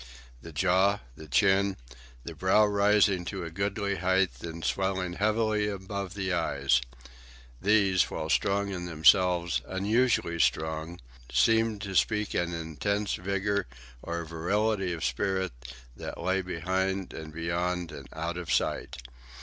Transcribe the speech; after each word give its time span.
The 0.41 0.51
jaw, 0.51 0.97
the 1.15 1.27
chin, 1.27 1.77
the 2.23 2.33
brow 2.33 2.65
rising 2.65 3.23
to 3.25 3.43
a 3.45 3.51
goodly 3.51 3.97
height 3.97 4.41
and 4.43 4.65
swelling 4.65 5.13
heavily 5.13 5.67
above 5.67 6.15
the 6.15 6.33
eyes,—these, 6.33 8.09
while 8.09 8.27
strong 8.27 8.71
in 8.71 8.87
themselves, 8.87 9.61
unusually 9.67 10.39
strong, 10.39 10.99
seemed 11.31 11.83
to 11.83 11.95
speak 11.95 12.33
an 12.33 12.51
immense 12.51 13.13
vigour 13.13 13.67
or 14.01 14.25
virility 14.25 14.91
of 14.91 15.05
spirit 15.05 15.51
that 15.95 16.17
lay 16.19 16.41
behind 16.41 17.13
and 17.13 17.31
beyond 17.31 17.91
and 17.91 18.09
out 18.11 18.37
of 18.39 18.51
sight. 18.51 19.03